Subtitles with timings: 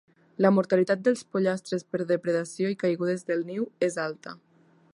[0.43, 4.35] La mortalitat dels pollastres per depredació i caigudes del niu és alta.